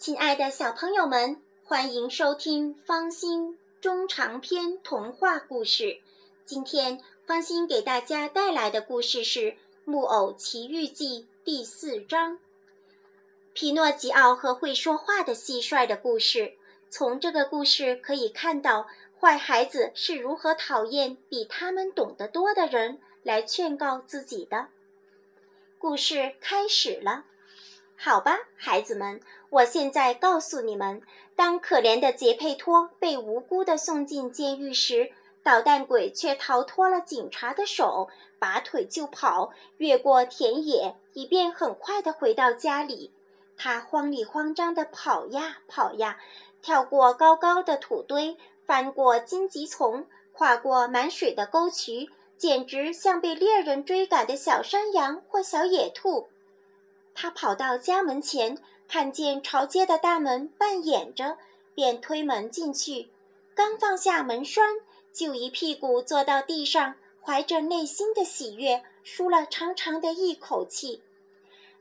[0.00, 6.00] 亲爱的小朋友们，欢迎收听方心中长篇童话故事。
[6.46, 9.40] 今天方心给大家带来的故事是
[9.84, 12.36] 《木偶奇遇记》第四章
[13.52, 16.54] 《皮诺吉奥和会说话的蟋蟀》的故事。
[16.88, 18.88] 从这个故事可以看到，
[19.20, 24.68] 坏孩子是如何讨厌比他们懂得多的人来劝告自己的。
[25.78, 27.26] 故事开始了。
[28.02, 29.20] 好吧，孩子们，
[29.50, 31.02] 我现在告诉你们：
[31.36, 43.12] 当可怜的杰佩托被无辜地送进监狱时，捣蛋鬼却逃脱了警察的手，拔腿就跑，越过田野，以便很快地回到家里。
[43.58, 46.16] 他慌里慌张地跑呀跑呀，
[46.62, 56.30] 跳过高高的土堆，翻过荆棘丛，跨过满水的沟渠，简直像被猎人追赶的小山羊或小野兔。
[57.22, 58.56] 他跑到家门前，
[58.88, 61.36] 看见朝街的大门半掩着，
[61.74, 63.10] 便推门进去。
[63.54, 64.76] 刚放下门栓，
[65.12, 71.02] 就一屁股坐到地上，怀着内心的喜悦，舒了长长的一口气。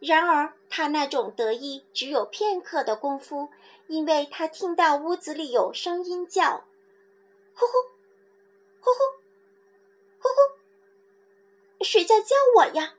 [0.01, 3.47] 然而，他那种得意只有片刻的功夫，
[3.87, 6.65] 因为他听到屋子里有声音叫
[7.55, 7.71] ：“呼呼，
[8.81, 8.99] 呼呼，
[10.19, 10.27] 呼
[11.77, 12.95] 呼，谁在叫我呀？”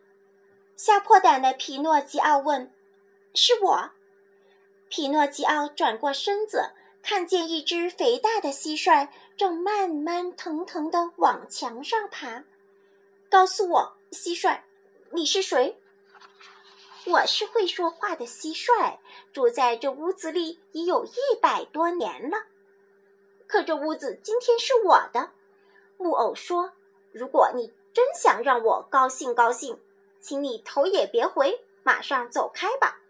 [0.82, 2.72] 吓破胆的皮诺吉奥问
[3.36, 3.90] ：“是我？”
[4.88, 6.70] 皮诺吉奥转过身子，
[7.02, 12.44] 看见一只肥大的蟋蟀正慢慢腾腾地往墙上爬。
[13.28, 14.58] “告诉我，蟋蟀，
[15.10, 15.78] 你是谁
[17.04, 18.96] ？”“我是会说话的蟋蟀，
[19.34, 22.38] 住在这屋子里已有一百多年了。
[23.46, 25.28] 可这屋子今天是我的。”
[26.00, 26.72] 木偶说
[27.12, 29.78] ：“如果你真想让我高兴高兴。”
[30.20, 33.00] 请你头也别回，马上走开吧！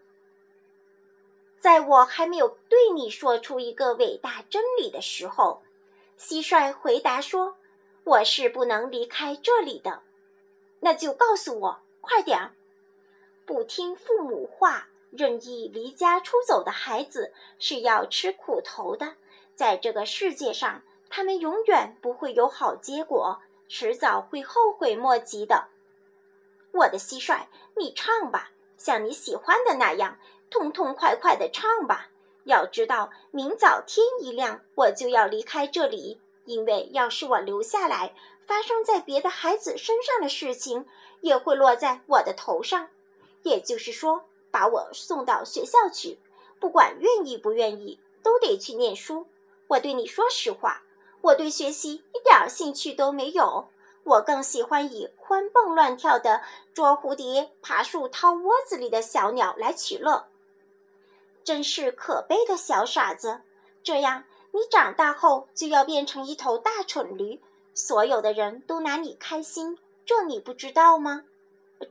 [1.59, 5.61] 在我还没有对你说出一个伟大真理的时候，
[6.17, 7.57] 蟋蟀回答说
[8.03, 10.01] ：“我是不能离开这里的。”
[10.81, 12.53] 那就告诉我，快点儿！
[13.45, 19.15] 不听父母话、任意离家出走的孩子是要吃苦头的。
[19.53, 25.67] 在这个世界上，他们永远不会有好结果，迟早会后悔莫及的。
[26.73, 27.45] 我的蟋蟀，
[27.75, 30.17] 你唱吧，像你喜欢的那样，
[30.49, 32.07] 痛痛快快的唱吧。
[32.45, 38.15] 要知道，明早天一亮，我就要离开这里，因为要是我留下来，
[38.47, 40.85] 发生在别的孩子身上的事情，
[41.21, 42.89] 也会落在我的头上。
[43.43, 46.19] 也就是说，把我送到学校去，
[46.59, 49.27] 不管愿意不愿意，都得去念书。
[49.67, 50.81] 我对你说实话，
[51.21, 53.67] 我对学习一点兴趣都没有。
[54.03, 56.41] 我更喜欢以欢蹦乱跳的
[56.73, 60.27] 捉蝴蝶、爬树、掏窝子里的小鸟来取乐。
[61.43, 63.41] 真是可悲的小傻子！
[63.83, 67.41] 这样，你长大后就要变成一头大蠢驴，
[67.73, 71.23] 所有的人都拿你开心，这你不知道吗？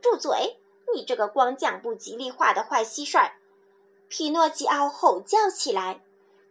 [0.01, 0.59] 住嘴！
[0.93, 3.31] 你这个光讲不吉利话的坏蟋蟀！
[4.09, 6.01] 皮诺吉奥吼叫起来。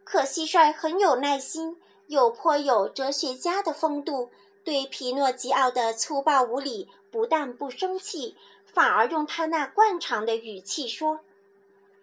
[0.04, 4.30] 可蟋蟀很有耐心，又颇有哲学家的风度。
[4.62, 11.20] 对皮诺吉奥的粗暴无礼，不但不生气，反而用他那惯常的语气说：“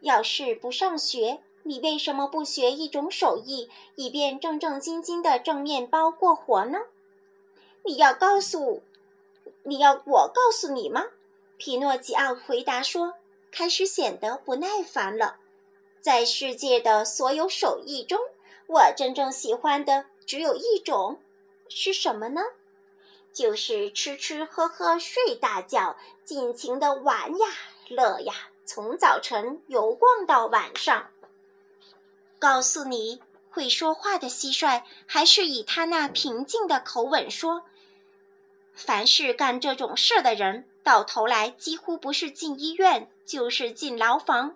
[0.02, 6.80] 要是不上学，你为什么不学一种手艺，以便正正经经的挣面包过活呢？
[7.84, 8.82] 你要告诉，
[9.64, 11.06] 你要我告诉你吗？”
[11.58, 13.14] 皮诺吉奥回答说，
[13.52, 15.38] 开始显得不耐烦了。
[16.02, 18.20] 在世界的所有手艺中，
[18.68, 21.20] 我真正喜欢的只有一种。
[21.70, 22.42] 是什么呢？
[23.34, 25.96] 就是吃吃喝喝睡大觉，
[26.26, 27.48] 尽情的玩呀
[27.88, 28.34] 乐呀，
[28.66, 31.12] 从早晨游逛到晚上。
[32.40, 37.64] 告诉你，会说话的蟋蟀还是以他那平静的口吻说
[38.74, 44.56] ：“凡是干这种事的人，到头来几乎不是进医院，就是进牢房。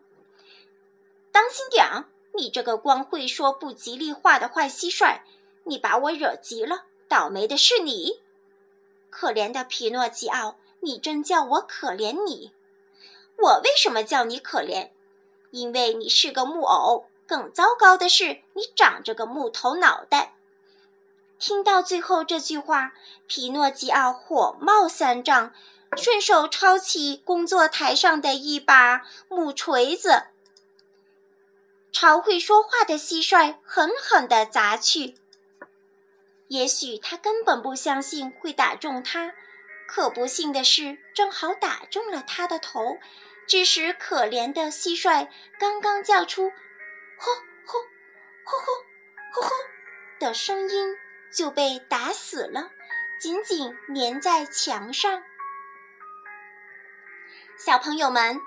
[1.32, 5.22] 当心点儿，你这个光会说不吉利话的坏蟋蟀，
[5.66, 8.22] 你把我惹急了。”倒霉的是你，
[9.10, 10.56] 可怜的皮诺吉奥！
[10.80, 12.54] 你真叫我可怜你。
[13.38, 14.92] 我为什么叫你可怜？
[15.50, 17.08] 因为你是个木偶。
[17.28, 20.36] 更糟糕的是，你长着个木头脑袋。
[21.38, 22.94] 听到最后这句话，
[23.28, 25.54] 皮诺吉奥火冒三丈，
[25.98, 30.28] 顺手抄起工作台上的一把木锤子，
[31.92, 35.16] 朝会说话的蟋蟀狠狠地砸去。
[36.52, 39.34] 也许他根本不相信会打中他，
[39.88, 43.00] 可不幸的是，正好打中了他的头，
[43.48, 46.50] 致使可怜的蟋蟀刚刚叫出
[47.18, 47.34] 吼
[47.66, 47.80] 吼
[48.44, 48.74] 吼吼
[49.34, 49.50] 吼吼
[50.20, 50.98] 的声音
[51.34, 52.70] 就被打死了，
[53.18, 55.24] 紧紧粘在墙上。
[57.58, 58.42] 小朋友们，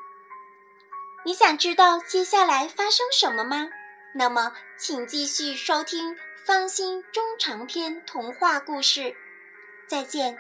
[1.25, 3.71] 你想知道接下来发生什么吗？
[4.15, 6.15] 那么，请继续收听
[6.45, 9.01] 《芳心中长篇童话故事》，
[9.89, 10.37] 再见。